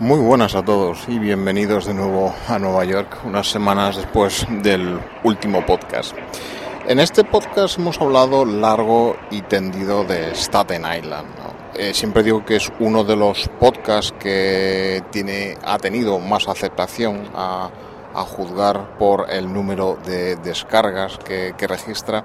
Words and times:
Muy 0.00 0.18
buenas 0.18 0.54
a 0.54 0.62
todos 0.62 1.04
y 1.08 1.18
bienvenidos 1.18 1.84
de 1.84 1.92
nuevo 1.92 2.34
a 2.48 2.58
Nueva 2.58 2.86
York, 2.86 3.18
unas 3.22 3.50
semanas 3.50 3.98
después 3.98 4.46
del 4.48 4.98
último 5.24 5.66
podcast. 5.66 6.16
En 6.88 7.00
este 7.00 7.22
podcast 7.22 7.78
hemos 7.78 8.00
hablado 8.00 8.46
largo 8.46 9.14
y 9.30 9.42
tendido 9.42 10.04
de 10.04 10.34
Staten 10.34 10.84
Island, 10.90 11.28
¿no? 11.36 11.78
Eh, 11.78 11.92
siempre 11.92 12.22
digo 12.22 12.46
que 12.46 12.56
es 12.56 12.72
uno 12.80 13.04
de 13.04 13.14
los 13.14 13.50
podcasts 13.60 14.14
que 14.18 15.04
tiene, 15.10 15.58
ha 15.62 15.76
tenido 15.76 16.18
más 16.18 16.48
aceptación 16.48 17.28
a, 17.34 17.68
juzgar 18.14 18.96
por 18.96 19.30
el 19.30 19.52
número 19.52 19.98
de 20.06 20.36
descargas 20.36 21.18
que, 21.18 21.54
registra 21.68 22.24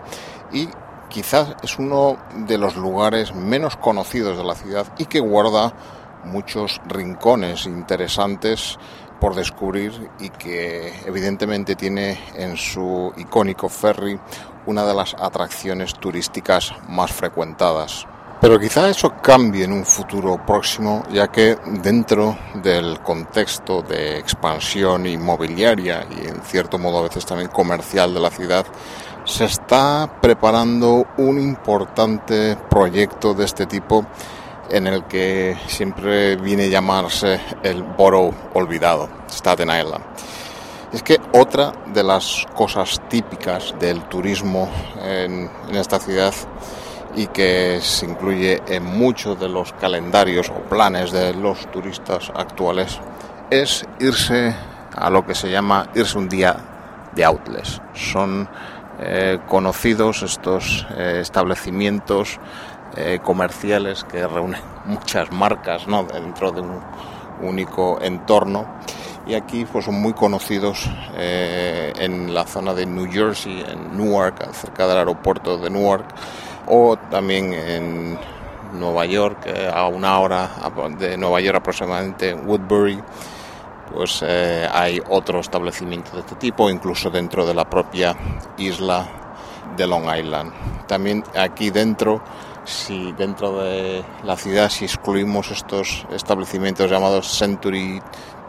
y 0.53 0.69
quizás 1.09 1.57
es 1.61 1.77
uno 1.77 2.17
de 2.47 2.57
los 2.57 2.77
lugares 2.77 3.35
menos 3.35 3.75
conocidos 3.75 4.37
de 4.37 4.45
la 4.45 4.55
ciudad 4.55 4.87
y 4.97 5.05
que 5.07 5.19
guarda 5.19 5.73
muchos 6.25 6.81
rincones 6.87 7.65
interesantes 7.65 8.77
por 9.19 9.35
descubrir 9.35 10.09
y 10.19 10.29
que 10.29 10.93
evidentemente 11.05 11.75
tiene 11.75 12.19
en 12.35 12.57
su 12.57 13.13
icónico 13.17 13.69
ferry 13.69 14.19
una 14.65 14.85
de 14.85 14.93
las 14.93 15.13
atracciones 15.13 15.93
turísticas 15.95 16.73
más 16.89 17.11
frecuentadas. 17.11 18.05
Pero 18.41 18.59
quizá 18.59 18.89
eso 18.89 19.13
cambie 19.23 19.63
en 19.63 19.71
un 19.71 19.85
futuro 19.85 20.45
próximo, 20.45 21.03
ya 21.11 21.29
que 21.29 21.57
dentro 21.81 22.37
del 22.55 22.99
contexto 22.99 23.81
de 23.81 24.19
expansión 24.19 25.07
inmobiliaria 25.07 26.05
y 26.11 26.27
en 26.27 26.41
cierto 26.41 26.77
modo 26.77 26.99
a 26.99 27.03
veces 27.03 27.25
también 27.25 27.49
comercial 27.49 28.13
de 28.13 28.19
la 28.19 28.29
ciudad, 28.29 28.65
se 29.23 29.45
está 29.45 30.19
preparando 30.21 31.07
un 31.17 31.39
importante 31.39 32.57
proyecto 32.69 33.33
de 33.33 33.45
este 33.45 33.65
tipo 33.65 34.05
en 34.69 34.87
el 34.87 35.03
que 35.05 35.57
siempre 35.67 36.35
viene 36.35 36.65
a 36.65 36.69
llamarse 36.69 37.39
el 37.63 37.83
Borough 37.83 38.33
olvidado, 38.53 39.09
Staten 39.29 39.69
Island. 39.69 40.03
Es 40.93 41.03
que 41.03 41.19
otra 41.33 41.73
de 41.87 42.03
las 42.03 42.45
cosas 42.55 43.01
típicas 43.09 43.75
del 43.79 44.03
turismo 44.03 44.69
en, 45.03 45.49
en 45.69 45.75
esta 45.75 45.99
ciudad 45.99 46.33
y 47.15 47.27
que 47.27 47.79
se 47.81 48.05
incluye 48.05 48.61
en 48.67 48.83
muchos 48.83 49.39
de 49.39 49.49
los 49.49 49.73
calendarios 49.73 50.49
o 50.49 50.61
planes 50.69 51.11
de 51.11 51.33
los 51.33 51.69
turistas 51.71 52.31
actuales 52.35 52.99
es 53.49 53.85
irse 53.99 54.55
a 54.95 55.09
lo 55.09 55.25
que 55.25 55.35
se 55.35 55.49
llama 55.49 55.89
irse 55.95 56.17
un 56.17 56.29
día 56.29 56.55
de 57.13 57.23
outlets. 57.23 57.81
Son 57.93 58.47
eh, 58.99 59.39
conocidos 59.47 60.23
estos 60.23 60.85
eh, 60.95 61.19
establecimientos 61.21 62.39
eh, 62.95 63.19
comerciales 63.23 64.03
que 64.03 64.25
reúnen 64.27 64.61
muchas 64.85 65.31
marcas 65.31 65.87
¿no? 65.87 66.03
dentro 66.03 66.51
de 66.51 66.61
un 66.61 66.79
único 67.41 67.99
entorno 68.01 68.65
y 69.27 69.33
aquí 69.33 69.65
pues 69.65 69.85
son 69.85 69.95
muy 69.95 70.13
conocidos 70.13 70.87
en 71.17 72.31
la 72.31 72.45
zona 72.45 72.75
de 72.75 72.85
New 72.85 73.11
Jersey, 73.11 73.65
en 73.67 73.97
Newark, 73.97 74.53
cerca 74.53 74.85
del 74.87 74.99
aeropuerto 74.99 75.57
de 75.57 75.71
Newark 75.71 76.05
o 76.67 76.95
también 77.09 77.51
en 77.53 78.19
Nueva 78.73 79.05
York, 79.05 79.45
eh, 79.45 79.71
a 79.73 79.87
una 79.87 80.19
hora 80.19 80.49
de 80.97 81.17
Nueva 81.17 81.39
York 81.39 81.57
aproximadamente, 81.57 82.31
en 82.31 82.47
Woodbury, 82.47 83.01
pues 83.93 84.23
eh, 84.25 84.67
hay 84.71 85.01
otro 85.09 85.39
establecimiento 85.39 86.11
de 86.13 86.19
este 86.19 86.35
tipo, 86.35 86.69
incluso 86.69 87.09
dentro 87.09 87.45
de 87.45 87.53
la 87.53 87.69
propia 87.69 88.15
isla 88.57 89.07
de 89.75 89.87
Long 89.87 90.05
Island. 90.15 90.51
También 90.87 91.23
aquí 91.35 91.69
dentro, 91.69 92.21
si 92.65 93.11
dentro 93.13 93.63
de 93.63 94.03
la 94.23 94.35
ciudad, 94.35 94.69
si 94.69 94.85
excluimos 94.85 95.51
estos 95.51 96.05
establecimientos 96.11 96.89
llamados 96.89 97.27
Century 97.27 98.01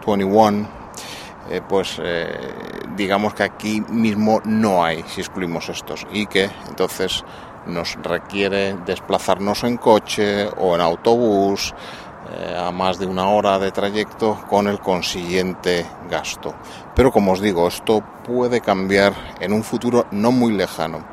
21, 0.07 0.69
eh, 1.49 1.63
pues 1.69 2.01
digamos 2.97 3.35
que 3.35 3.45
aquí 3.45 3.81
mismo 3.89 4.41
no 4.45 4.85
hay, 4.85 5.05
si 5.07 5.21
excluimos 5.21 5.69
estos, 5.69 6.07
y 6.13 6.27
que 6.27 6.51
entonces 6.69 7.25
nos 7.67 7.97
requiere 8.03 8.75
desplazarnos 8.87 9.65
en 9.65 9.77
coche 9.77 10.49
o 10.57 10.75
en 10.75 10.81
autobús 10.81 11.75
eh, 12.29 12.57
a 12.59 12.71
más 12.73 12.99
de 12.99 13.07
una 13.07 13.29
hora 13.29 13.59
de 13.59 13.71
trayecto 13.71 14.39
con 14.49 14.67
el 14.67 14.81
consiguiente 14.81 15.87
gasto. 16.11 16.55
Pero 16.95 17.13
como 17.13 17.33
os 17.33 17.41
digo, 17.41 17.69
esto 17.69 18.03
puede 18.25 18.61
cambiar 18.61 19.13
en 19.41 19.53
un 19.53 19.63
futuro 19.63 20.07
no 20.11 20.33
muy 20.33 20.53
lejano. 20.53 21.05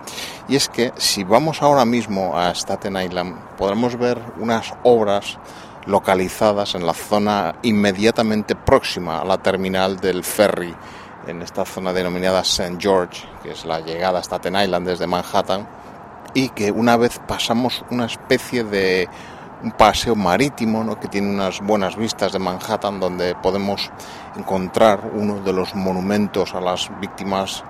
Y 0.47 0.55
es 0.55 0.67
que 0.67 0.91
si 0.97 1.23
vamos 1.23 1.61
ahora 1.61 1.85
mismo 1.85 2.37
a 2.37 2.53
Staten 2.53 2.97
Island 2.97 3.37
podremos 3.57 3.97
ver 3.97 4.19
unas 4.39 4.73
obras 4.83 5.39
localizadas 5.85 6.75
en 6.75 6.85
la 6.85 6.93
zona 6.93 7.55
inmediatamente 7.63 8.55
próxima 8.55 9.19
a 9.19 9.25
la 9.25 9.37
terminal 9.37 9.99
del 9.99 10.23
ferry, 10.23 10.75
en 11.27 11.41
esta 11.41 11.65
zona 11.65 11.93
denominada 11.93 12.41
St. 12.41 12.77
George, 12.79 13.25
que 13.41 13.51
es 13.51 13.65
la 13.65 13.79
llegada 13.79 14.19
a 14.19 14.23
Staten 14.23 14.55
Island 14.55 14.87
desde 14.87 15.07
Manhattan 15.07 15.67
y 16.33 16.49
que 16.49 16.71
una 16.71 16.97
vez 16.97 17.19
pasamos 17.25 17.83
una 17.89 18.05
especie 18.05 18.63
de 18.63 19.07
un 19.63 19.71
paseo 19.71 20.15
marítimo 20.15 20.83
¿no? 20.83 20.99
que 20.99 21.07
tiene 21.07 21.29
unas 21.29 21.61
buenas 21.61 21.95
vistas 21.95 22.33
de 22.33 22.39
Manhattan 22.39 22.99
donde 22.99 23.35
podemos 23.35 23.89
encontrar 24.35 25.11
uno 25.13 25.39
de 25.39 25.53
los 25.53 25.73
monumentos 25.75 26.53
a 26.53 26.59
las 26.59 26.89
víctimas 26.99 27.63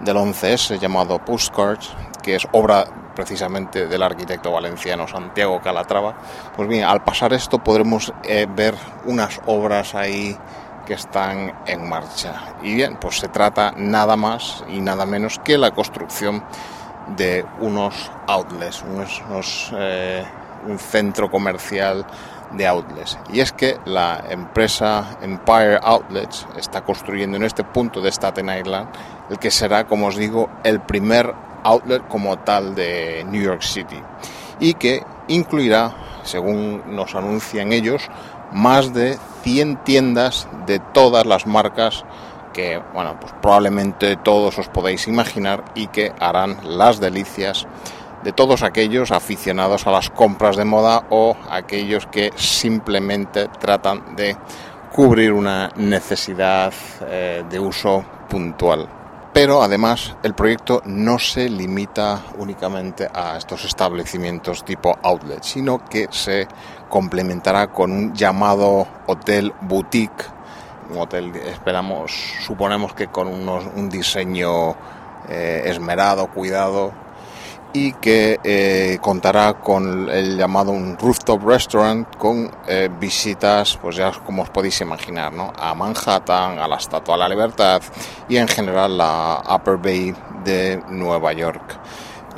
del 0.00 0.16
11S 0.16 0.78
llamado 0.78 1.18
Postcards, 1.24 1.90
que 2.22 2.36
es 2.36 2.46
obra 2.52 2.84
precisamente 3.14 3.86
del 3.86 4.02
arquitecto 4.02 4.52
valenciano 4.52 5.08
Santiago 5.08 5.60
Calatrava. 5.60 6.16
Pues 6.54 6.68
bien, 6.68 6.84
al 6.84 7.02
pasar 7.02 7.32
esto 7.32 7.58
podremos 7.58 8.12
eh, 8.22 8.46
ver 8.48 8.74
unas 9.06 9.40
obras 9.46 9.94
ahí 9.94 10.36
que 10.86 10.94
están 10.94 11.52
en 11.66 11.88
marcha. 11.88 12.54
Y 12.62 12.74
bien, 12.74 12.96
pues 13.00 13.18
se 13.18 13.28
trata 13.28 13.72
nada 13.76 14.16
más 14.16 14.64
y 14.68 14.80
nada 14.80 15.04
menos 15.04 15.38
que 15.44 15.58
la 15.58 15.72
construcción 15.72 16.44
de 17.16 17.44
unos 17.60 18.10
outlets, 18.26 18.82
unos, 18.82 19.72
eh, 19.76 20.24
un 20.66 20.78
centro 20.78 21.30
comercial 21.30 22.06
de 22.52 22.66
outlets. 22.66 23.18
Y 23.32 23.40
es 23.40 23.52
que 23.52 23.78
la 23.84 24.24
empresa 24.28 25.18
Empire 25.20 25.78
Outlets 25.82 26.46
está 26.56 26.82
construyendo 26.82 27.36
en 27.36 27.44
este 27.44 27.64
punto 27.64 28.00
de 28.00 28.10
Staten 28.10 28.48
Island 28.48 28.88
el 29.30 29.38
que 29.38 29.50
será, 29.50 29.86
como 29.86 30.06
os 30.06 30.16
digo, 30.16 30.48
el 30.64 30.80
primer 30.80 31.34
outlet 31.62 32.06
como 32.08 32.38
tal 32.38 32.74
de 32.74 33.26
New 33.28 33.42
York 33.42 33.62
City 33.62 34.00
y 34.60 34.74
que 34.74 35.02
incluirá, 35.28 35.94
según 36.22 36.82
nos 36.96 37.14
anuncian 37.14 37.72
ellos, 37.72 38.08
más 38.52 38.94
de 38.94 39.18
100 39.42 39.84
tiendas 39.84 40.48
de 40.66 40.78
todas 40.78 41.26
las 41.26 41.46
marcas 41.46 42.04
que, 42.52 42.80
bueno, 42.92 43.18
pues 43.20 43.32
probablemente 43.40 44.16
todos 44.16 44.58
os 44.58 44.68
podéis 44.68 45.06
imaginar 45.06 45.64
y 45.74 45.88
que 45.88 46.12
harán 46.18 46.58
las 46.64 46.98
delicias 46.98 47.66
de 48.22 48.32
todos 48.32 48.62
aquellos 48.62 49.10
aficionados 49.10 49.86
a 49.86 49.90
las 49.90 50.10
compras 50.10 50.56
de 50.56 50.64
moda 50.64 51.04
o 51.10 51.36
aquellos 51.50 52.06
que 52.06 52.32
simplemente 52.36 53.48
tratan 53.60 54.16
de 54.16 54.36
cubrir 54.92 55.32
una 55.32 55.70
necesidad 55.76 56.72
eh, 57.02 57.44
de 57.48 57.60
uso 57.60 58.04
puntual. 58.28 58.88
Pero 59.32 59.62
además 59.62 60.16
el 60.22 60.34
proyecto 60.34 60.82
no 60.86 61.18
se 61.18 61.48
limita 61.48 62.22
únicamente 62.38 63.08
a 63.12 63.36
estos 63.36 63.64
establecimientos 63.64 64.64
tipo 64.64 64.98
outlet, 65.02 65.42
sino 65.44 65.84
que 65.84 66.08
se 66.10 66.48
complementará 66.88 67.68
con 67.68 67.92
un 67.92 68.14
llamado 68.14 68.88
hotel 69.06 69.52
boutique, 69.60 70.24
un 70.90 70.98
hotel, 70.98 71.36
esperamos, 71.36 72.10
suponemos 72.40 72.94
que 72.94 73.08
con 73.08 73.28
un 73.28 73.88
diseño 73.88 74.74
eh, 75.28 75.62
esmerado, 75.66 76.28
cuidado, 76.28 76.92
y 77.72 77.92
que 77.92 78.40
eh, 78.42 78.98
contará 79.00 79.54
con 79.54 80.08
el 80.08 80.36
llamado 80.36 80.72
un 80.72 80.96
rooftop 80.96 81.44
restaurant 81.44 82.16
con 82.16 82.50
eh, 82.66 82.88
visitas, 82.98 83.76
pues 83.80 83.96
ya 83.96 84.10
como 84.24 84.42
os 84.42 84.50
podéis 84.50 84.80
imaginar, 84.80 85.32
¿no? 85.32 85.52
a 85.56 85.74
Manhattan, 85.74 86.58
a 86.58 86.66
la 86.66 86.76
Estatua 86.76 87.14
de 87.14 87.20
la 87.20 87.28
Libertad 87.28 87.82
y 88.28 88.36
en 88.36 88.48
general 88.48 88.96
la 88.96 89.42
Upper 89.54 89.76
Bay 89.76 90.14
de 90.44 90.82
Nueva 90.88 91.32
York. 91.32 91.78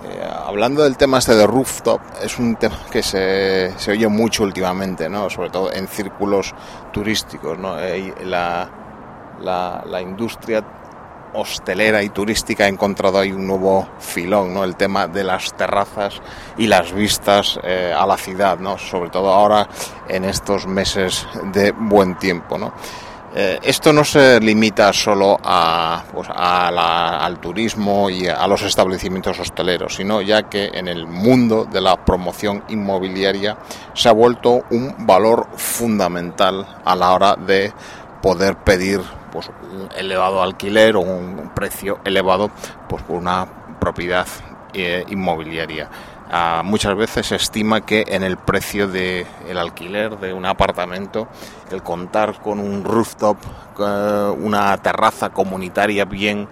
Eh, 0.02 0.28
hablando 0.46 0.82
del 0.82 0.96
tema 0.96 1.18
este 1.18 1.34
de 1.34 1.46
rooftop, 1.46 2.00
es 2.22 2.38
un 2.38 2.56
tema 2.56 2.78
que 2.90 3.02
se, 3.02 3.72
se 3.78 3.92
oye 3.92 4.08
mucho 4.08 4.42
últimamente, 4.42 5.08
¿no? 5.08 5.30
sobre 5.30 5.50
todo 5.50 5.72
en 5.72 5.86
círculos 5.86 6.54
turísticos. 6.92 7.58
¿no? 7.58 7.76
la, 8.24 8.68
la, 9.40 9.84
la 9.86 10.00
industria 10.02 10.64
hostelera 11.34 12.02
y 12.02 12.10
turística 12.10 12.64
ha 12.64 12.68
encontrado 12.68 13.18
ahí 13.18 13.32
un 13.32 13.46
nuevo 13.46 13.88
filón, 13.98 14.54
¿no? 14.54 14.64
El 14.64 14.76
tema 14.76 15.06
de 15.06 15.24
las 15.24 15.54
terrazas 15.54 16.20
y 16.56 16.66
las 16.66 16.92
vistas 16.92 17.58
eh, 17.62 17.94
a 17.96 18.06
la 18.06 18.16
ciudad, 18.16 18.58
¿no? 18.58 18.78
Sobre 18.78 19.10
todo 19.10 19.32
ahora 19.32 19.68
en 20.08 20.24
estos 20.24 20.66
meses 20.66 21.26
de 21.52 21.72
buen 21.72 22.18
tiempo, 22.18 22.58
¿no? 22.58 22.72
Eh, 23.32 23.60
esto 23.62 23.92
no 23.92 24.02
se 24.02 24.40
limita 24.40 24.92
solo 24.92 25.38
a, 25.44 26.02
pues, 26.12 26.28
al 26.34 27.38
turismo 27.38 28.10
y 28.10 28.26
a 28.26 28.44
los 28.48 28.62
establecimientos 28.62 29.38
hosteleros, 29.38 29.94
sino 29.94 30.20
ya 30.20 30.48
que 30.48 30.70
en 30.74 30.88
el 30.88 31.06
mundo 31.06 31.64
de 31.64 31.80
la 31.80 32.04
promoción 32.04 32.64
inmobiliaria 32.68 33.56
se 33.94 34.08
ha 34.08 34.12
vuelto 34.12 34.64
un 34.70 35.06
valor 35.06 35.46
fundamental 35.54 36.66
a 36.84 36.96
la 36.96 37.12
hora 37.12 37.36
de 37.36 37.72
poder 38.20 38.56
pedir 38.56 39.00
pues, 39.30 39.50
un 39.72 39.88
elevado 39.96 40.42
alquiler 40.42 40.96
o 40.96 41.00
un 41.00 41.50
precio 41.54 41.98
elevado 42.04 42.50
pues, 42.88 43.02
por 43.02 43.16
una 43.16 43.46
propiedad 43.80 44.26
eh, 44.72 45.04
inmobiliaria. 45.08 45.88
Ah, 46.32 46.62
muchas 46.64 46.94
veces 46.94 47.26
se 47.26 47.34
estima 47.34 47.80
que 47.80 48.04
en 48.06 48.22
el 48.22 48.36
precio 48.36 48.86
del 48.86 49.26
el 49.48 49.58
alquiler 49.58 50.16
de 50.20 50.32
un 50.32 50.46
apartamento, 50.46 51.26
el 51.72 51.82
contar 51.82 52.40
con 52.40 52.60
un 52.60 52.84
rooftop, 52.84 53.36
eh, 53.80 54.34
una 54.38 54.76
terraza 54.76 55.30
comunitaria 55.30 56.04
bien 56.04 56.46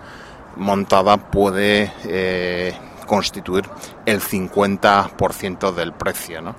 montada 0.57 1.17
puede 1.17 1.93
eh, 2.05 2.75
constituir 3.07 3.69
el 4.05 4.21
50% 4.21 5.73
del 5.73 5.93
precio. 5.93 6.43
¿no? 6.43 6.57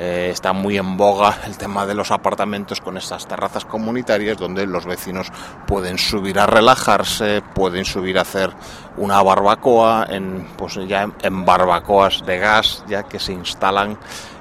Eh, 0.00 0.30
está 0.30 0.52
muy 0.52 0.78
en 0.78 0.96
boga 0.96 1.38
el 1.46 1.58
tema 1.58 1.84
de 1.84 1.92
los 1.92 2.12
apartamentos 2.12 2.80
con 2.80 2.96
estas 2.96 3.26
terrazas 3.26 3.64
comunitarias 3.64 4.38
donde 4.38 4.64
los 4.64 4.86
vecinos 4.86 5.32
pueden 5.66 5.98
subir 5.98 6.38
a 6.38 6.46
relajarse, 6.46 7.42
pueden 7.54 7.84
subir 7.84 8.16
a 8.18 8.22
hacer 8.22 8.52
una 8.96 9.20
barbacoa, 9.20 10.06
en, 10.08 10.46
pues 10.56 10.78
ya 10.86 11.10
en 11.20 11.44
barbacoas 11.44 12.24
de 12.24 12.38
gas, 12.38 12.84
ya 12.86 13.02
que 13.02 13.18
se 13.18 13.32
instalan 13.32 13.98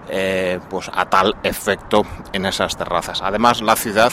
eh, 0.10 0.60
pues 0.70 0.92
a 0.94 1.06
tal 1.06 1.36
efecto 1.42 2.04
en 2.34 2.46
esas 2.46 2.78
terrazas. 2.78 3.24
Además, 3.24 3.62
la 3.64 3.76
ciudad 3.76 4.12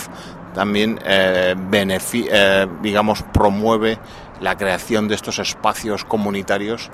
también 0.55 0.99
eh, 1.05 1.55
digamos 2.81 3.23
promueve 3.35 3.99
la 4.41 4.57
creación 4.57 5.09
de 5.09 5.15
estos 5.15 5.39
espacios 5.39 6.05
comunitarios 6.05 6.91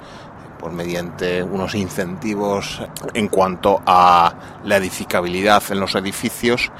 pues 0.61 0.73
mediante 0.75 1.43
unos 1.43 1.75
incentivos 1.75 2.83
en 3.15 3.29
cuanto 3.29 3.81
a 3.87 4.33
la 4.65 4.77
edificabilidad 4.77 5.63
en 5.71 5.81
los 5.81 5.95
edificios 5.95 6.71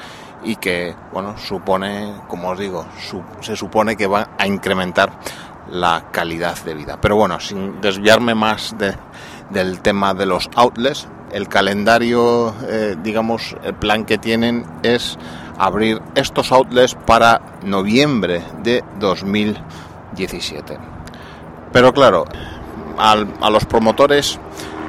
y 0.45 0.57
que, 0.57 0.95
bueno, 1.13 1.37
supone, 1.39 2.15
como 2.29 2.51
os 2.51 2.59
digo, 2.59 2.87
se 3.41 3.57
supone 3.57 3.97
que 3.97 4.07
va 4.07 4.31
a 4.39 4.47
incrementar 4.47 5.11
la 5.71 6.09
calidad 6.11 6.57
de 6.65 6.75
vida. 6.75 7.01
Pero 7.01 7.17
bueno, 7.17 7.41
sin 7.41 7.81
desviarme 7.81 8.35
más 8.35 8.75
del 9.51 9.81
tema 9.81 10.15
de 10.15 10.27
los 10.27 10.51
outlets, 10.57 11.09
el 11.33 11.49
calendario, 11.49 12.55
eh, 12.69 12.97
digamos, 13.03 13.57
el 13.63 13.75
plan 13.75 14.05
que 14.05 14.19
tienen 14.19 14.67
es 14.83 15.19
abrir 15.59 16.03
estos 16.15 16.53
outlets 16.53 16.95
para 16.95 17.41
noviembre 17.63 18.43
de 18.63 18.83
2017. 18.99 20.79
Pero 21.73 21.93
claro, 21.93 22.25
a 23.01 23.51
los 23.51 23.65
promotores 23.65 24.39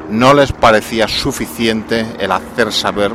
no 0.09 0.33
les 0.33 0.51
parecía 0.51 1.07
suficiente 1.07 2.05
el 2.19 2.31
hacer 2.31 2.71
saber 2.71 3.13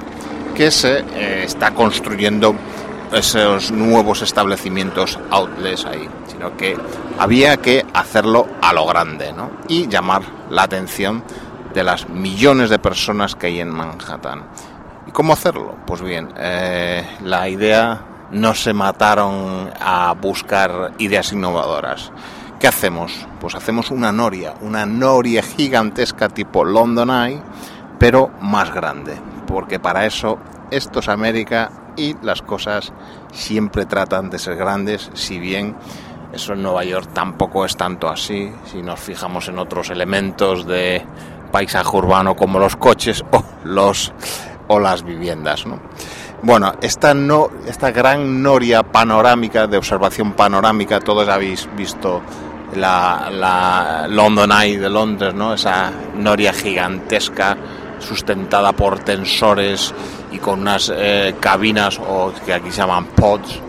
que 0.54 0.70
se 0.70 1.00
eh, 1.00 1.44
está 1.44 1.72
construyendo 1.72 2.54
esos 3.12 3.70
nuevos 3.70 4.22
establecimientos 4.22 5.18
outlets 5.30 5.84
ahí, 5.84 6.08
sino 6.26 6.56
que 6.56 6.76
había 7.18 7.58
que 7.58 7.84
hacerlo 7.92 8.48
a 8.62 8.72
lo 8.72 8.86
grande 8.86 9.32
¿no? 9.32 9.50
y 9.68 9.86
llamar 9.86 10.22
la 10.50 10.62
atención 10.62 11.22
de 11.74 11.84
las 11.84 12.08
millones 12.08 12.70
de 12.70 12.78
personas 12.78 13.34
que 13.34 13.48
hay 13.48 13.60
en 13.60 13.68
Manhattan. 13.68 14.44
¿Y 15.06 15.10
cómo 15.12 15.34
hacerlo? 15.34 15.76
Pues 15.86 16.00
bien, 16.00 16.32
eh, 16.36 17.06
la 17.22 17.48
idea 17.48 18.00
no 18.32 18.54
se 18.54 18.72
mataron 18.72 19.70
a 19.78 20.14
buscar 20.14 20.94
ideas 20.98 21.32
innovadoras 21.32 22.10
¿Qué 22.58 22.68
hacemos? 22.68 23.26
Pues 23.38 23.54
hacemos 23.54 23.90
una 23.90 24.12
noria, 24.12 24.54
una 24.62 24.86
noria 24.86 25.42
gigantesca 25.42 26.30
tipo 26.30 26.64
London 26.64 27.10
Eye, 27.10 27.42
pero 27.98 28.30
más 28.40 28.72
grande, 28.72 29.18
porque 29.46 29.78
para 29.78 30.06
eso 30.06 30.38
esto 30.70 31.00
es 31.00 31.08
América 31.10 31.70
y 31.96 32.16
las 32.22 32.40
cosas 32.40 32.94
siempre 33.30 33.84
tratan 33.84 34.30
de 34.30 34.38
ser 34.38 34.56
grandes, 34.56 35.10
si 35.12 35.38
bien 35.38 35.76
eso 36.32 36.54
en 36.54 36.62
Nueva 36.62 36.82
York 36.84 37.10
tampoco 37.12 37.66
es 37.66 37.76
tanto 37.76 38.08
así, 38.08 38.50
si 38.64 38.80
nos 38.80 39.00
fijamos 39.00 39.48
en 39.48 39.58
otros 39.58 39.90
elementos 39.90 40.66
de 40.66 41.04
paisaje 41.52 41.94
urbano 41.94 42.36
como 42.36 42.58
los 42.58 42.76
coches 42.76 43.22
o 43.32 43.44
los 43.64 44.14
o 44.68 44.80
las 44.80 45.04
viviendas, 45.04 45.66
¿no? 45.66 45.78
Bueno, 46.42 46.74
esta, 46.80 47.14
no, 47.14 47.48
esta 47.66 47.90
gran 47.90 48.42
noria 48.42 48.82
panorámica, 48.82 49.66
de 49.66 49.78
observación 49.78 50.32
panorámica, 50.32 51.00
todos 51.00 51.28
habéis 51.28 51.68
visto 51.76 52.20
la, 52.76 53.28
la 53.30 54.06
London 54.08 54.50
Eye 54.52 54.78
de 54.78 54.90
Londres, 54.90 55.34
¿no? 55.34 55.54
esa 55.54 55.90
noria 56.16 56.52
gigantesca 56.52 57.56
sustentada 57.98 58.72
por 58.72 59.00
tensores 59.00 59.92
y 60.32 60.38
con 60.38 60.60
unas 60.60 60.92
eh, 60.94 61.34
cabinas 61.40 61.98
o 61.98 62.32
que 62.44 62.52
aquí 62.52 62.70
se 62.70 62.78
llaman 62.78 63.06
pods 63.06 63.65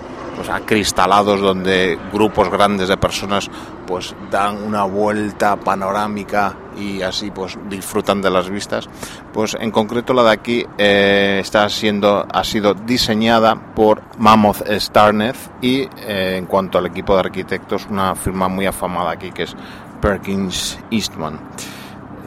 acristalados 0.50 1.42
donde 1.42 1.98
grupos 2.12 2.50
grandes 2.50 2.88
de 2.88 2.98
personas 2.98 3.50
pues 3.86 4.16
dan 4.30 4.64
una 4.64 4.84
vuelta 4.84 5.56
panorámica 5.56 6.56
y 6.78 7.02
así 7.02 7.32
pues 7.32 7.58
disfrutan 7.70 8.22
de 8.22 8.30
las 8.30 8.50
vistas. 8.50 8.90
Pues 9.34 9.56
en 9.60 9.72
concreto 9.72 10.14
la 10.14 10.24
de 10.24 10.32
aquí 10.32 10.66
eh, 10.78 11.40
está 11.42 11.68
siendo 11.70 12.26
ha 12.32 12.44
sido 12.44 12.74
diseñada 12.74 13.56
por 13.56 14.02
Mammoth 14.18 14.64
Starnet 14.78 15.36
y 15.62 15.82
eh, 15.82 16.36
en 16.38 16.46
cuanto 16.46 16.78
al 16.78 16.86
equipo 16.88 17.14
de 17.14 17.22
arquitectos 17.22 17.88
una 17.90 18.16
firma 18.16 18.48
muy 18.48 18.66
afamada 18.66 19.12
aquí 19.12 19.32
que 19.32 19.44
es 19.44 19.56
Perkins 20.02 20.80
Eastman 20.92 21.40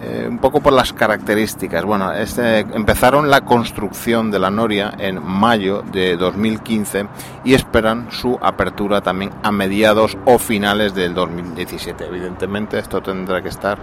eh, 0.02 0.26
un 0.28 0.38
poco 0.38 0.60
por 0.60 0.72
las 0.72 0.92
características. 0.94 1.84
Bueno, 1.84 2.12
este, 2.12 2.60
empezaron 2.60 3.28
la 3.28 3.42
construcción 3.42 4.30
de 4.30 4.38
la 4.38 4.50
Noria 4.50 4.94
en 4.98 5.22
mayo 5.22 5.82
de 5.82 6.16
2015 6.16 7.06
y 7.44 7.52
esperan 7.52 8.10
su 8.10 8.38
apertura 8.40 9.02
también 9.02 9.30
a 9.42 9.52
mediados 9.52 10.16
o 10.24 10.38
finales 10.38 10.94
del 10.94 11.12
2017. 11.12 12.06
Evidentemente 12.06 12.78
esto 12.78 13.02
tendrá 13.02 13.42
que 13.42 13.50
estar 13.50 13.78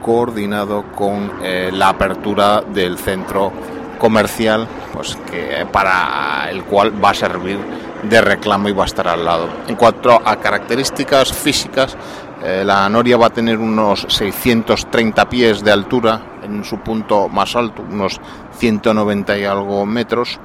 coordinado 0.00 0.84
con 0.94 1.32
eh, 1.42 1.70
la 1.72 1.90
apertura 1.90 2.62
del 2.62 2.96
centro 2.96 3.52
comercial, 3.98 4.66
pues 4.92 5.16
que 5.30 5.66
para 5.70 6.48
el 6.50 6.64
cual 6.64 6.92
va 7.04 7.10
a 7.10 7.14
servir 7.14 7.58
de 8.02 8.20
reclamo 8.20 8.68
y 8.68 8.72
va 8.72 8.84
a 8.84 8.86
estar 8.86 9.08
al 9.08 9.24
lado. 9.24 9.48
En 9.66 9.76
cuanto 9.76 10.12
a 10.12 10.36
características 10.36 11.32
físicas, 11.32 11.96
eh, 12.42 12.62
la 12.64 12.88
noria 12.88 13.16
va 13.16 13.26
a 13.26 13.30
tener 13.30 13.58
unos 13.58 14.06
630 14.08 15.28
pies 15.28 15.64
de 15.64 15.72
altura 15.72 16.38
en 16.42 16.64
su 16.64 16.78
punto 16.78 17.28
más 17.28 17.56
alto, 17.56 17.82
unos 17.82 18.20
190 18.58 19.38
y 19.38 19.44
algo 19.44 19.84
metros, 19.84 20.38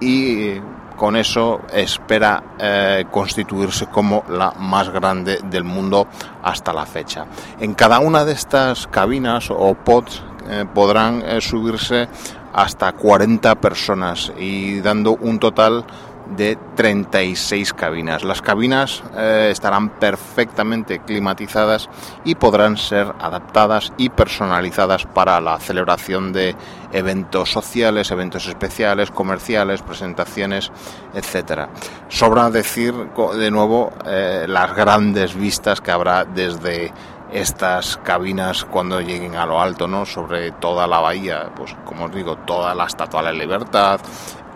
y 0.00 0.54
con 0.96 1.16
eso 1.16 1.60
espera 1.72 2.42
eh, 2.58 3.04
constituirse 3.10 3.86
como 3.86 4.24
la 4.28 4.52
más 4.52 4.88
grande 4.88 5.40
del 5.44 5.64
mundo 5.64 6.06
hasta 6.42 6.72
la 6.72 6.86
fecha. 6.86 7.26
En 7.60 7.74
cada 7.74 7.98
una 7.98 8.24
de 8.24 8.32
estas 8.32 8.86
cabinas 8.86 9.50
o 9.50 9.74
pods 9.74 10.22
eh, 10.48 10.64
podrán 10.72 11.40
subirse 11.40 12.08
hasta 12.54 12.92
40 12.92 13.56
personas 13.56 14.32
y 14.38 14.80
dando 14.80 15.16
un 15.16 15.38
total 15.40 15.84
de 16.26 16.58
36 16.76 17.72
cabinas. 17.74 18.24
Las 18.24 18.42
cabinas 18.42 19.02
eh, 19.16 19.48
estarán 19.50 19.90
perfectamente 19.90 21.00
climatizadas 21.00 21.88
y 22.24 22.34
podrán 22.34 22.76
ser 22.76 23.12
adaptadas 23.20 23.92
y 23.96 24.08
personalizadas 24.08 25.06
para 25.06 25.40
la 25.40 25.58
celebración 25.58 26.32
de 26.32 26.54
eventos 26.92 27.50
sociales, 27.50 28.10
eventos 28.10 28.46
especiales, 28.46 29.10
comerciales, 29.10 29.82
presentaciones, 29.82 30.70
etcétera. 31.12 31.68
Sobra 32.08 32.50
decir 32.50 32.94
de 32.94 33.50
nuevo 33.50 33.92
eh, 34.06 34.46
las 34.48 34.74
grandes 34.74 35.34
vistas 35.34 35.80
que 35.80 35.90
habrá 35.90 36.24
desde 36.24 36.92
estas 37.32 37.96
cabinas 37.98 38.64
cuando 38.64 39.00
lleguen 39.00 39.34
a 39.34 39.44
lo 39.44 39.60
alto, 39.60 39.88
¿no? 39.88 40.06
Sobre 40.06 40.52
toda 40.52 40.86
la 40.86 41.00
bahía, 41.00 41.50
pues 41.56 41.74
como 41.84 42.04
os 42.04 42.14
digo, 42.14 42.36
toda 42.38 42.74
la 42.74 42.84
Estatua 42.84 43.22
de 43.22 43.32
la 43.32 43.32
Libertad, 43.32 44.00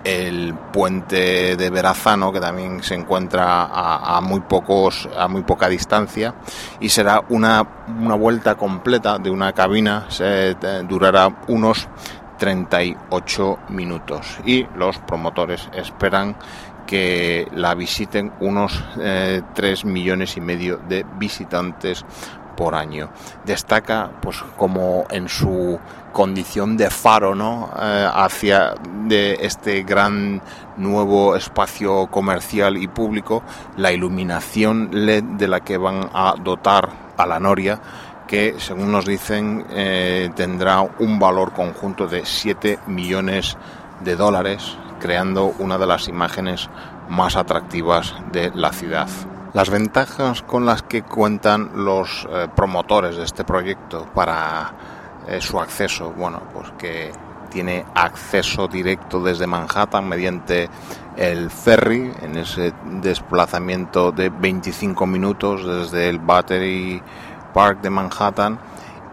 el 0.05 0.55
puente 0.73 1.57
de 1.57 1.71
Verazano 1.71 2.33
que 2.33 2.41
también 2.41 2.83
se 2.83 2.95
encuentra 2.95 3.69
a, 3.71 4.21
muy 4.21 4.41
pocos 4.41 5.09
a 5.17 5.29
muy 5.29 5.43
poca 5.43 5.69
distancia 5.69 6.35
y 6.81 6.89
será 6.89 7.23
una, 7.29 7.67
una 8.01 8.15
vuelta 8.15 8.55
completa 8.55 9.19
de 9.19 9.31
una 9.31 9.53
cabina. 9.53 10.07
Se 10.09 10.51
eh, 10.51 10.57
durará 10.89 11.29
unos 11.49 11.89
38 12.39 13.59
minutos. 13.69 14.39
Y 14.45 14.67
los 14.77 14.99
promotores 14.99 15.69
esperan 15.75 16.37
que 16.87 17.47
la 17.53 17.75
visiten 17.75 18.33
unos 18.41 18.83
3 18.95 19.03
eh, 19.05 19.77
millones 19.85 20.39
y 20.39 20.41
medio 20.41 20.79
de 20.89 21.05
visitantes 21.19 22.05
por 22.59 22.75
año. 22.75 23.09
Destaca 23.47 24.11
pues 24.21 24.43
como 24.57 25.07
en 25.11 25.29
su 25.29 25.79
condición 26.13 26.77
de 26.77 26.91
faro 26.91 27.37
¿no? 27.37 27.71
Eh, 27.81 28.09
hacia 28.13 28.75
de 29.05 29.39
este 29.41 29.85
gran 29.85 30.43
nuevo 30.77 31.37
espacio 31.37 32.09
comercial 32.09 32.77
y 32.77 32.89
público 32.89 33.45
la 33.77 33.93
iluminación 33.93 34.89
LED 34.91 35.23
de 35.23 35.47
la 35.47 35.61
que 35.61 35.79
van 35.79 36.11
a 36.13 36.35
dotar 36.43 36.89
a 37.17 37.27
la 37.27 37.39
Noria 37.39 37.81
que 38.27 38.57
según 38.59 38.91
nos 38.91 39.07
dicen 39.07 39.65
eh, 39.71 40.31
tendrá 40.35 40.81
un 40.81 41.21
valor 41.21 41.53
conjunto 41.53 42.09
de 42.09 42.27
7 42.27 42.81
millones 42.89 43.57
de 44.01 44.17
dólares 44.17 44.77
creando 44.99 45.55
una 45.61 45.79
de 45.79 45.87
las 45.87 46.09
imágenes 46.09 46.69
más 47.09 47.37
atractivas 47.37 48.15
de 48.33 48.51
la 48.53 48.73
ciudad. 48.73 49.09
Las 49.55 49.71
ventajas 49.71 50.43
con 50.43 50.67
las 50.67 50.83
que 50.83 51.03
cuentan 51.03 51.71
los 51.85 52.29
eh, 52.31 52.49
promotores 52.55 53.17
de 53.17 53.25
este 53.25 53.45
proyecto 53.45 54.07
para 54.15 54.75
eh, 55.27 55.41
su 55.41 55.59
acceso, 55.59 56.13
bueno, 56.13 56.43
pues 56.53 56.71
que 56.79 57.11
tiene 57.49 57.87
acceso 57.95 58.69
directo 58.69 59.23
desde 59.23 59.47
Manhattan 59.47 60.07
mediante 60.07 60.69
el 61.17 61.51
ferry 61.51 62.13
en 62.21 62.37
ese 62.37 62.75
desplazamiento 63.01 64.13
de 64.13 64.29
25 64.29 65.07
minutos 65.07 65.67
desde 65.67 66.11
el 66.11 66.19
Battery 66.19 67.03
Park 67.55 67.81
de 67.81 67.89
Manhattan 67.89 68.59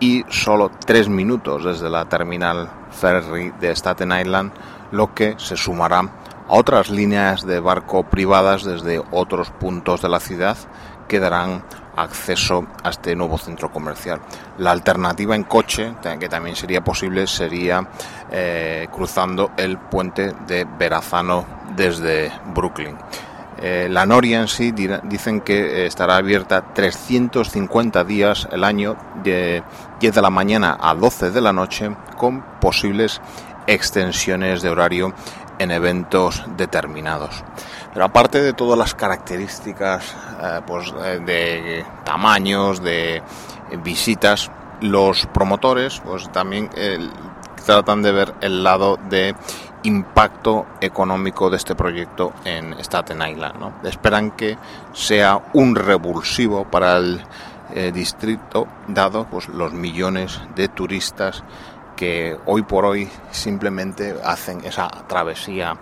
y 0.01 0.25
solo 0.27 0.69
3 0.85 1.07
minutos 1.07 1.63
desde 1.63 1.89
la 1.89 2.03
terminal 2.09 2.69
ferry 2.91 3.53
de 3.61 3.73
Staten 3.73 4.11
Island, 4.11 4.51
lo 4.91 5.13
que 5.13 5.35
se 5.37 5.55
sumará 5.55 6.09
a 6.47 6.53
otras 6.53 6.89
líneas 6.89 7.45
de 7.45 7.59
barco 7.59 8.03
privadas 8.03 8.63
desde 8.63 9.01
otros 9.11 9.49
puntos 9.51 10.01
de 10.01 10.09
la 10.09 10.19
ciudad 10.19 10.57
que 11.07 11.19
darán 11.19 11.63
acceso 11.95 12.67
a 12.83 12.89
este 12.89 13.15
nuevo 13.15 13.37
centro 13.37 13.71
comercial. 13.71 14.19
La 14.57 14.71
alternativa 14.71 15.35
en 15.35 15.43
coche, 15.43 15.93
que 16.19 16.29
también 16.29 16.55
sería 16.55 16.83
posible, 16.83 17.27
sería 17.27 17.87
eh, 18.31 18.87
cruzando 18.91 19.51
el 19.57 19.77
puente 19.77 20.33
de 20.47 20.65
Verazano 20.65 21.45
desde 21.75 22.31
Brooklyn. 22.53 22.97
Eh, 23.57 23.87
la 23.89 24.05
Noria 24.05 24.41
en 24.41 24.49
sí 24.49 24.73
dicen 25.03 25.39
que 25.39 25.85
estará 25.85 26.17
abierta 26.17 26.73
350 26.73 28.03
días 28.03 28.49
el 28.51 28.65
año 28.65 28.97
de 29.23 29.63
10 30.01 30.15
de 30.15 30.21
la 30.21 30.29
mañana 30.29 30.77
a 30.79 30.93
12 30.93 31.31
de 31.31 31.39
la 31.39 31.53
noche 31.53 31.89
con 32.17 32.41
posibles 32.59 33.21
extensiones 33.65 34.61
de 34.61 34.69
horario 34.69 35.13
en 35.59 35.71
eventos 35.71 36.43
determinados. 36.57 37.43
Pero 37.93 38.05
aparte 38.05 38.41
de 38.41 38.53
todas 38.53 38.77
las 38.77 38.93
características 38.93 40.15
eh, 40.41 40.61
pues, 40.65 40.93
eh, 41.03 41.21
de 41.25 41.85
tamaños, 42.03 42.81
de 42.83 43.21
visitas, 43.83 44.51
los 44.81 45.25
promotores 45.27 46.01
pues 46.01 46.29
también 46.31 46.69
eh, 46.75 46.99
tratan 47.65 48.01
de 48.01 48.11
ver 48.11 48.33
el 48.41 48.63
lado 48.63 48.99
de 49.09 49.33
impacto 49.83 50.65
económico 50.81 51.49
de 51.49 51.57
este 51.57 51.75
proyecto 51.75 52.33
en 52.43 52.73
Staten 52.79 53.21
Island. 53.21 53.85
Esperan 53.85 54.31
que 54.31 54.57
sea 54.91 55.41
un 55.53 55.75
revulsivo 55.75 56.65
para 56.65 56.97
el 56.97 57.21
distrito, 57.93 58.67
dado 58.87 59.25
pues, 59.25 59.47
los 59.47 59.73
millones 59.73 60.39
de 60.55 60.67
turistas 60.67 61.43
que 61.95 62.37
hoy 62.45 62.63
por 62.63 62.85
hoy 62.85 63.09
simplemente 63.31 64.15
hacen 64.23 64.63
esa 64.65 64.87
travesía 65.07 65.77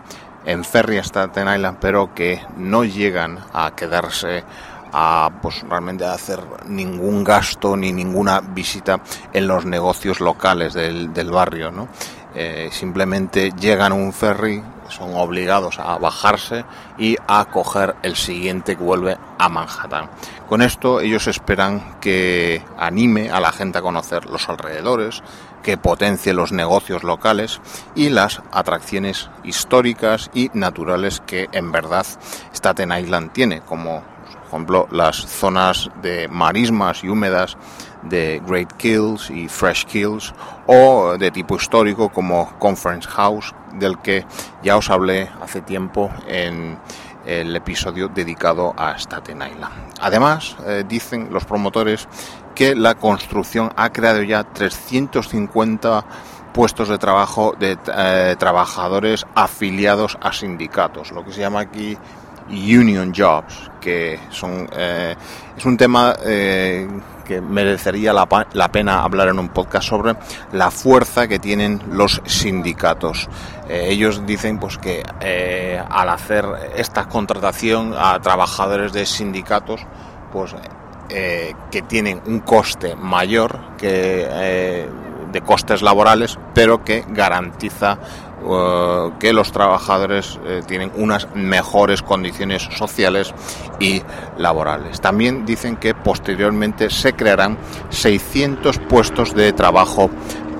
en 0.45 0.63
ferry 0.63 0.97
hasta 0.97 1.25
Staten 1.25 1.53
Island, 1.53 1.77
pero 1.79 2.13
que 2.13 2.41
no 2.57 2.83
llegan 2.83 3.39
a 3.53 3.71
quedarse 3.75 4.43
a 4.93 5.31
pues 5.41 5.63
realmente 5.67 6.05
a 6.05 6.13
hacer 6.13 6.39
ningún 6.67 7.23
gasto 7.23 7.75
ni 7.75 7.91
ninguna 7.91 8.41
visita 8.41 8.99
en 9.33 9.47
los 9.47 9.65
negocios 9.65 10.19
locales 10.19 10.73
del, 10.73 11.31
barrio, 11.31 11.71
¿no? 11.71 11.87
Eh, 12.35 12.69
simplemente 12.71 13.51
llegan 13.59 13.91
a 13.91 13.95
un 13.95 14.13
ferry, 14.13 14.63
son 14.89 15.15
obligados 15.15 15.79
a 15.79 15.97
bajarse 15.97 16.63
y 16.97 17.15
a 17.27 17.45
coger 17.45 17.95
el 18.03 18.15
siguiente 18.15 18.75
que 18.75 18.83
vuelve 18.83 19.17
a 19.39 19.49
Manhattan. 19.49 20.09
Con 20.47 20.61
esto 20.61 20.99
ellos 20.99 21.27
esperan 21.27 21.99
que 21.99 22.63
anime 22.77 23.31
a 23.31 23.39
la 23.39 23.51
gente 23.51 23.79
a 23.79 23.81
conocer 23.81 24.25
los 24.25 24.47
alrededores, 24.49 25.23
que 25.63 25.77
potencie 25.77 26.33
los 26.33 26.51
negocios 26.51 27.03
locales 27.03 27.61
y 27.95 28.09
las 28.09 28.41
atracciones 28.51 29.29
históricas 29.43 30.29
y 30.33 30.51
naturales 30.53 31.21
que 31.25 31.47
en 31.51 31.71
verdad 31.71 32.05
Staten 32.53 32.91
Island 32.91 33.31
tiene, 33.31 33.61
como 33.61 34.03
por 34.03 34.47
ejemplo 34.47 34.87
las 34.91 35.15
zonas 35.15 35.89
de 36.01 36.27
marismas 36.27 37.03
y 37.03 37.09
húmedas 37.09 37.57
de 38.03 38.41
Great 38.45 38.73
Kills 38.73 39.29
y 39.31 39.47
Fresh 39.47 39.85
Kills 39.85 40.33
o 40.67 41.17
de 41.17 41.31
tipo 41.31 41.55
histórico 41.55 42.09
como 42.09 42.51
Conference 42.59 43.07
House 43.09 43.55
del 43.73 43.97
que 43.99 44.25
ya 44.61 44.77
os 44.77 44.89
hablé 44.89 45.29
hace 45.41 45.61
tiempo 45.61 46.11
en 46.27 46.77
el 47.25 47.55
episodio 47.55 48.07
dedicado 48.07 48.73
a 48.77 48.97
Staten 48.97 49.37
Island. 49.37 49.73
Además, 50.01 50.55
eh, 50.65 50.83
dicen 50.87 51.29
los 51.31 51.45
promotores 51.45 52.07
que 52.55 52.75
la 52.75 52.95
construcción 52.95 53.71
ha 53.75 53.91
creado 53.91 54.21
ya 54.21 54.43
350 54.43 56.05
puestos 56.53 56.89
de 56.89 56.97
trabajo 56.97 57.55
de 57.59 57.77
eh, 57.95 58.35
trabajadores 58.37 59.25
afiliados 59.33 60.17
a 60.21 60.31
sindicatos, 60.31 61.11
lo 61.11 61.25
que 61.25 61.31
se 61.31 61.41
llama 61.41 61.61
aquí 61.61 61.97
union 62.49 63.13
jobs, 63.15 63.71
que 63.79 64.19
son 64.29 64.69
eh, 64.75 65.15
es 65.57 65.65
un 65.65 65.77
tema 65.77 66.13
que 67.23 67.41
merecería 67.41 68.13
la, 68.13 68.69
pena 68.71 69.03
hablar 69.03 69.29
en 69.29 69.39
un 69.39 69.49
podcast 69.49 69.87
sobre 69.87 70.15
la 70.51 70.71
fuerza 70.71 71.27
que 71.27 71.39
tienen 71.39 71.81
los 71.91 72.21
sindicatos. 72.25 73.29
ellos 73.69 74.25
dicen 74.25 74.59
pues 74.59 74.77
que 74.77 75.03
al 75.89 76.09
hacer 76.09 76.45
esta 76.75 77.07
contratación 77.07 77.93
a 77.97 78.19
trabajadores 78.19 78.93
de 78.93 79.05
sindicatos, 79.05 79.85
pues 80.31 80.55
eh, 81.09 81.53
que 81.69 81.81
tienen 81.83 82.21
un 82.25 82.39
coste 82.39 82.95
mayor 82.95 83.59
que 83.77 84.25
eh, 84.27 84.89
de 85.31 85.41
costes 85.41 85.81
laborales, 85.81 86.39
pero 86.55 86.83
que 86.83 87.03
garantiza 87.07 87.99
eh, 88.45 89.11
que 89.19 89.33
los 89.33 89.51
trabajadores 89.51 90.39
tienen 90.67 90.91
unas 90.95 91.27
mejores 91.35 92.01
condiciones 92.01 92.63
sociales 92.77 93.33
y 93.79 94.01
laborales. 94.37 95.01
También 95.01 95.45
dicen 95.45 95.77
que 95.77 95.93
posteriormente 95.93 96.89
se 96.89 97.13
crearán 97.13 97.57
600 97.89 98.79
puestos 98.79 99.33
de 99.33 99.53
trabajo 99.53 100.09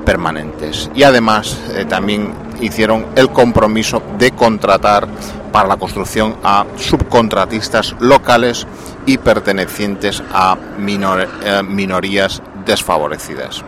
permanentes 0.05 0.89
y 0.93 1.03
además 1.03 1.57
también 1.87 2.33
hicieron 2.61 3.05
el 3.15 3.29
compromiso 3.29 4.01
de 4.17 4.31
contratar 4.31 5.07
para 5.53 5.69
la 5.69 5.77
construcción 5.77 6.35
a 6.43 6.65
subcontratistas 6.77 7.95
locales 7.99 8.65
y 9.05 9.17
pertenecientes 9.19 10.21
a 10.33 10.57
eh, 10.57 11.61
minorías 11.63 12.41
desfavorecidas. 12.65 13.63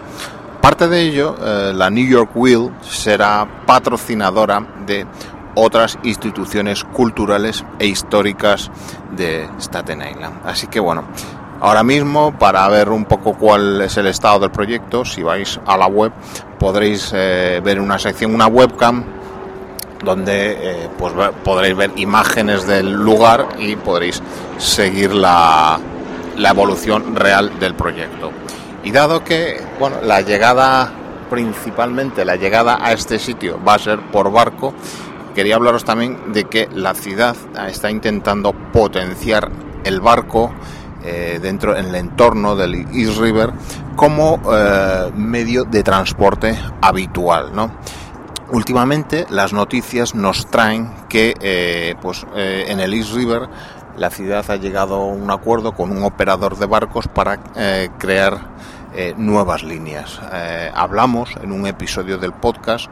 Parte 0.65 0.87
de 0.87 0.99
ello, 0.99 1.35
eh, 1.39 1.73
la 1.75 1.91
New 1.91 2.07
York 2.07 2.31
Wheel 2.33 2.71
será 2.81 3.47
patrocinadora 3.67 4.65
de 4.87 5.05
otras 5.53 5.99
instituciones 6.01 6.83
culturales 6.83 7.63
e 7.77 7.85
históricas 7.85 8.71
de 9.15 9.47
Staten 9.59 10.01
Island. 10.01 10.39
Así 10.43 10.65
que 10.65 10.79
bueno, 10.79 11.03
ahora 11.61 11.83
mismo 11.83 12.35
para 12.39 12.67
ver 12.67 12.89
un 12.89 13.05
poco 13.05 13.35
cuál 13.35 13.79
es 13.81 13.95
el 13.97 14.07
estado 14.07 14.39
del 14.39 14.49
proyecto, 14.49 15.05
si 15.05 15.21
vais 15.21 15.59
a 15.67 15.77
la 15.77 15.85
web 15.85 16.11
podréis 16.57 17.11
eh, 17.13 17.61
ver 17.63 17.79
una 17.79 17.99
sección, 17.99 18.33
una 18.33 18.47
webcam 18.47 19.03
donde 20.03 20.57
eh, 20.59 20.89
pues 20.97 21.13
podréis 21.43 21.75
ver 21.75 21.91
imágenes 21.97 22.65
del 22.65 22.91
lugar 22.91 23.49
y 23.59 23.75
podréis 23.75 24.19
seguir 24.57 25.13
la 25.13 25.79
evolución 26.35 27.15
real 27.15 27.59
del 27.59 27.75
proyecto. 27.75 28.31
Y 28.85 28.91
dado 28.91 29.23
que 29.23 29.61
bueno, 29.77 29.97
la 30.01 30.21
llegada 30.21 30.93
principalmente 31.29 32.25
la 32.25 32.35
llegada 32.35 32.77
a 32.81 32.93
este 32.93 33.19
sitio 33.19 33.59
va 33.63 33.75
a 33.75 33.79
ser 33.79 33.99
por 34.11 34.31
barco, 34.31 34.73
quería 35.33 35.55
hablaros 35.55 35.83
también 35.83 36.33
de 36.33 36.45
que 36.45 36.69
la 36.73 36.93
ciudad 36.93 37.35
está 37.67 37.89
intentando 37.91 38.53
potenciar 38.53 39.51
el 39.83 40.01
barco 40.01 40.51
eh, 41.03 41.39
dentro 41.41 41.75
en 41.75 41.85
el 41.87 41.95
entorno 41.95 42.55
del 42.55 42.75
East 42.93 43.19
River 43.19 43.51
como 43.95 44.39
eh, 44.51 45.11
medio 45.15 45.63
de 45.63 45.83
transporte 45.83 46.57
habitual, 46.81 47.53
¿no? 47.53 47.71
Últimamente 48.51 49.25
las 49.29 49.53
noticias 49.53 50.13
nos 50.15 50.47
traen 50.47 50.91
que 51.09 51.33
eh, 51.41 51.95
pues, 52.01 52.25
en 52.35 52.79
el 52.79 52.93
East 52.93 53.13
River 53.13 53.49
la 53.97 54.11
ciudad 54.11 54.45
ha 54.49 54.55
llegado 54.55 54.95
a 54.95 55.05
un 55.05 55.31
acuerdo 55.31 55.71
con 55.73 55.91
un 55.91 56.03
operador 56.03 56.57
de 56.57 56.67
barcos 56.67 57.07
para 57.07 57.37
crear 57.97 58.55
eh, 58.97 59.13
nuevas 59.17 59.61
líneas. 59.61 60.21
Eh, 60.31 60.71
hablamos 60.73 61.29
en 61.43 61.51
un 61.51 61.67
episodio 61.67 62.17
del 62.17 62.31
podcast 62.31 62.87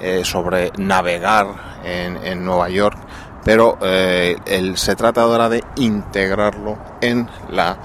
eh, 0.00 0.22
sobre 0.24 0.72
navegar 0.78 1.46
en, 1.84 2.42
Nueva 2.42 2.70
York, 2.70 2.96
pero 3.44 3.76
se 3.82 4.96
trata 4.96 5.22
ahora 5.22 5.50
de 5.50 5.62
integrarlo 5.76 6.78
en 7.02 7.28
la 7.50 7.76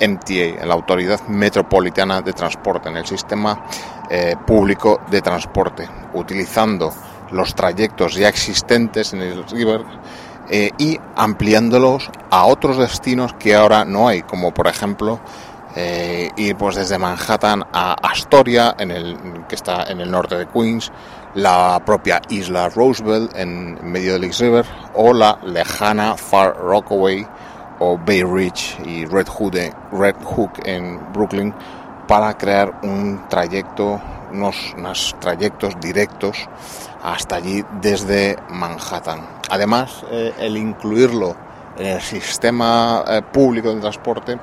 MTA, 0.00 0.62
en 0.62 0.68
la 0.68 0.74
Autoridad 0.74 1.20
Metropolitana 1.26 2.22
de 2.22 2.32
Transporte, 2.32 2.90
en 2.90 2.98
el 2.98 3.06
sistema 3.06 3.64
público 4.46 5.00
de 5.10 5.20
transporte, 5.20 5.88
utilizando 6.14 6.92
los 7.32 7.54
trayectos 7.54 8.14
ya 8.14 8.28
existentes 8.28 9.14
en 9.14 9.22
el 9.22 9.44
River 9.48 9.82
y 10.78 11.00
ampliándolos 11.16 12.10
a 12.30 12.44
otros 12.44 12.76
destinos 12.76 13.32
que 13.32 13.56
ahora 13.56 13.84
no 13.84 14.06
hay, 14.06 14.22
como 14.22 14.52
por 14.52 14.68
ejemplo 14.68 15.18
eh, 15.76 16.30
ir 16.36 16.56
pues 16.56 16.76
desde 16.76 16.98
Manhattan 16.98 17.62
a 17.72 17.94
Astoria, 18.02 18.74
en 18.78 18.90
el, 18.90 19.44
que 19.48 19.54
está 19.54 19.84
en 19.84 20.00
el 20.00 20.10
norte 20.10 20.36
de 20.36 20.46
Queens, 20.46 20.90
la 21.34 21.80
propia 21.84 22.22
isla 22.30 22.70
Roosevelt 22.70 23.36
en 23.36 23.78
medio 23.82 24.14
del 24.14 24.24
East 24.24 24.40
River, 24.40 24.64
o 24.94 25.12
la 25.12 25.38
lejana 25.44 26.16
Far 26.16 26.56
Rockaway 26.56 27.26
o 27.78 27.98
Bay 27.98 28.22
Ridge 28.22 28.78
y 28.86 29.04
Red 29.04 29.28
Hook, 29.28 29.54
Red 29.92 30.16
Hook 30.24 30.52
en 30.64 31.12
Brooklyn 31.12 31.54
para 32.08 32.36
crear 32.38 32.80
un 32.82 33.28
trayecto, 33.28 34.00
unos, 34.32 35.14
trayectos 35.20 35.78
directos 35.80 36.48
hasta 37.02 37.36
allí 37.36 37.64
desde 37.80 38.36
Manhattan. 38.48 39.20
Además, 39.50 40.04
eh, 40.10 40.32
el 40.38 40.56
incluirlo 40.56 41.36
el 41.78 42.00
sistema 42.00 43.04
eh, 43.06 43.22
público 43.22 43.74
de 43.74 43.80
transporte 43.80 44.38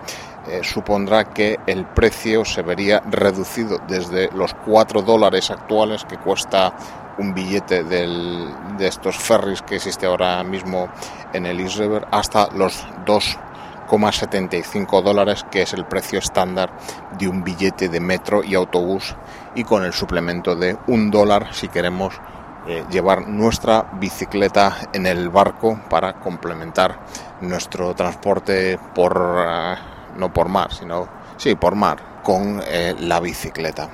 eh, 0.48 0.60
supondrá 0.64 1.26
que 1.26 1.60
el 1.66 1.86
precio 1.86 2.44
se 2.44 2.62
vería 2.62 3.02
reducido 3.10 3.80
desde 3.88 4.30
los 4.34 4.54
4 4.54 5.02
dólares 5.02 5.50
actuales 5.52 6.04
que 6.06 6.18
cuesta 6.18 6.76
un 7.18 7.34
billete 7.34 7.84
de 7.84 8.88
estos 8.88 9.18
ferries 9.18 9.62
que 9.62 9.76
existe 9.76 10.06
ahora 10.06 10.44
mismo 10.44 10.90
en 11.32 11.46
el 11.46 11.60
East 11.60 11.78
River 11.78 12.08
hasta 12.12 12.50
los 12.54 12.86
2,75 13.06 15.02
dólares 15.04 15.46
que 15.50 15.62
es 15.62 15.74
el 15.74 15.86
precio 15.86 16.20
estándar 16.20 16.72
de 17.18 17.28
un 17.28 17.44
billete 17.44 17.88
de 17.88 18.00
metro 18.00 18.44
y 18.44 18.56
autobús 18.56 19.16
y 19.56 19.64
con 19.64 19.86
el 19.86 19.94
suplemento 19.94 20.56
de 20.56 20.76
un 20.88 21.12
dólar 21.12 21.54
si 21.54 21.68
queremos 21.68 22.20
eh, 22.68 22.84
llevar 22.90 23.28
nuestra 23.28 23.90
bicicleta 23.94 24.90
en 24.94 25.06
el 25.06 25.30
barco 25.30 25.80
para 25.90 26.14
complementar 26.14 27.00
nuestro 27.42 27.94
transporte 27.94 28.80
por 28.96 29.46
eh, 29.46 29.76
no 30.18 30.34
por 30.34 30.50
mar, 30.50 30.74
sino 30.74 31.08
sí, 31.38 31.56
por 31.56 31.76
mar, 31.76 32.22
con 32.24 32.62
eh, 32.66 32.96
la 33.00 33.20
bicicleta. 33.20 33.90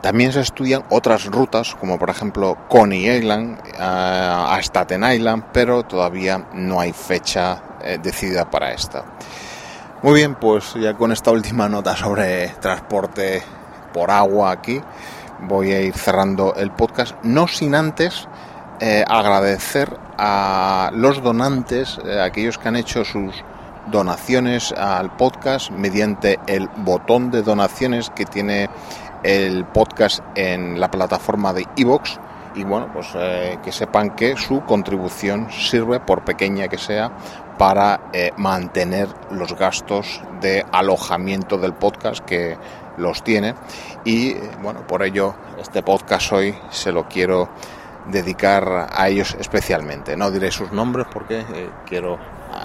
También 0.00 0.32
se 0.32 0.40
estudian 0.40 0.84
otras 0.90 1.26
rutas, 1.26 1.74
como 1.74 1.98
por 1.98 2.10
ejemplo 2.10 2.56
Coney 2.68 3.08
Island 3.08 3.58
eh, 3.66 3.72
a 3.78 4.56
Staten 4.60 5.04
Island, 5.04 5.44
pero 5.52 5.82
todavía 5.82 6.46
no 6.52 6.80
hay 6.80 6.92
fecha 6.92 7.62
decidida 8.02 8.50
para 8.50 8.72
esta. 8.72 9.04
Muy 10.02 10.14
bien, 10.14 10.34
pues 10.34 10.74
ya 10.74 10.94
con 10.94 11.12
esta 11.12 11.30
última 11.30 11.68
nota 11.68 11.96
sobre 11.96 12.48
transporte 12.60 13.42
por 13.92 14.10
agua 14.10 14.50
aquí, 14.50 14.80
voy 15.40 15.72
a 15.72 15.80
ir 15.80 15.94
cerrando 15.94 16.54
el 16.54 16.70
podcast, 16.70 17.14
no 17.22 17.48
sin 17.48 17.74
antes 17.74 18.28
agradecer 19.08 19.98
a 20.18 20.90
los 20.92 21.22
donantes, 21.22 21.98
aquellos 22.20 22.58
que 22.58 22.68
han 22.68 22.76
hecho 22.76 23.06
sus 23.06 23.42
donaciones 23.90 24.72
al 24.72 25.16
podcast 25.16 25.70
mediante 25.70 26.38
el 26.46 26.68
botón 26.76 27.30
de 27.30 27.42
donaciones 27.42 28.10
que 28.10 28.24
tiene 28.24 28.68
el 29.22 29.64
podcast 29.64 30.20
en 30.34 30.80
la 30.80 30.90
plataforma 30.90 31.52
de 31.52 31.66
iVoox. 31.76 32.18
Y 32.54 32.64
bueno, 32.64 32.88
pues 32.92 33.08
eh, 33.14 33.58
que 33.62 33.70
sepan 33.70 34.16
que 34.16 34.36
su 34.36 34.62
contribución 34.62 35.50
sirve, 35.50 36.00
por 36.00 36.24
pequeña 36.24 36.68
que 36.68 36.78
sea, 36.78 37.10
para 37.58 38.08
eh, 38.12 38.32
mantener 38.36 39.08
los 39.30 39.54
gastos 39.54 40.22
de 40.40 40.64
alojamiento 40.72 41.58
del 41.58 41.74
podcast 41.74 42.24
que 42.24 42.56
los 42.96 43.22
tiene 43.22 43.54
y 44.04 44.34
bueno, 44.62 44.86
por 44.86 45.02
ello 45.02 45.34
este 45.58 45.82
podcast 45.82 46.32
hoy 46.32 46.54
se 46.70 46.92
lo 46.92 47.08
quiero 47.08 47.48
dedicar 48.06 48.88
a 48.92 49.08
ellos 49.08 49.36
especialmente. 49.38 50.16
No 50.16 50.30
diré 50.30 50.50
sus 50.50 50.72
nombres 50.72 51.06
porque 51.12 51.40
eh, 51.40 51.70
quiero 51.86 52.18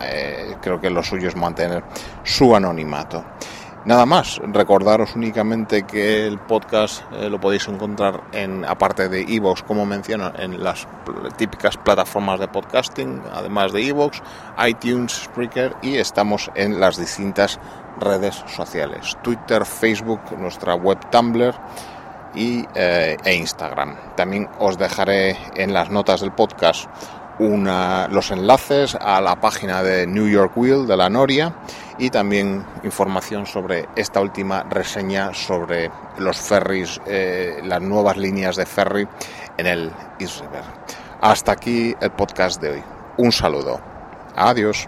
eh, 0.03 0.55
creo 0.61 0.79
que 0.79 0.89
lo 0.89 1.03
suyo 1.03 1.27
es 1.27 1.35
mantener 1.35 1.83
su 2.23 2.55
anonimato. 2.55 3.23
Nada 3.83 4.05
más, 4.05 4.39
recordaros 4.43 5.15
únicamente 5.15 5.87
que 5.87 6.27
el 6.27 6.37
podcast 6.37 7.01
eh, 7.13 7.31
lo 7.31 7.39
podéis 7.39 7.67
encontrar 7.67 8.21
en, 8.31 8.63
aparte 8.63 9.09
de 9.09 9.21
Evox, 9.21 9.63
como 9.63 9.87
menciono, 9.87 10.31
en 10.37 10.63
las 10.63 10.87
típicas 11.35 11.77
plataformas 11.77 12.39
de 12.39 12.47
podcasting, 12.47 13.23
además 13.33 13.73
de 13.73 13.87
Evox, 13.87 14.21
iTunes, 14.67 15.23
Spreaker 15.23 15.75
y 15.81 15.95
estamos 15.95 16.51
en 16.53 16.79
las 16.79 16.97
distintas 16.97 17.59
redes 18.01 18.43
sociales, 18.47 19.17
Twitter, 19.21 19.65
Facebook, 19.65 20.19
nuestra 20.37 20.75
web 20.75 20.97
Tumblr 21.09 21.53
y, 22.35 22.65
eh, 22.75 23.17
e 23.23 23.35
Instagram. 23.35 23.95
También 24.15 24.49
os 24.59 24.77
dejaré 24.77 25.37
en 25.55 25.73
las 25.73 25.89
notas 25.89 26.21
del 26.21 26.31
podcast 26.31 26.89
los 27.39 28.29
enlaces 28.29 28.95
a 28.95 29.19
la 29.19 29.35
página 29.41 29.81
de 29.81 30.05
New 30.05 30.27
York 30.27 30.55
Wheel 30.55 30.85
de 30.85 30.95
la 30.95 31.09
Noria 31.09 31.55
y 31.97 32.11
también 32.11 32.63
información 32.83 33.47
sobre 33.47 33.87
esta 33.95 34.21
última 34.21 34.63
reseña 34.63 35.33
sobre 35.33 35.89
los 36.19 36.37
ferries, 36.37 37.01
eh, 37.07 37.59
las 37.63 37.81
nuevas 37.81 38.17
líneas 38.17 38.55
de 38.57 38.65
ferry 38.67 39.07
en 39.57 39.65
el 39.65 39.91
East 40.19 40.41
River. 40.41 40.63
Hasta 41.21 41.53
aquí 41.53 41.95
el 41.99 42.11
podcast 42.11 42.61
de 42.61 42.71
hoy. 42.71 42.83
Un 43.17 43.31
saludo. 43.31 43.79
Adiós. 44.35 44.87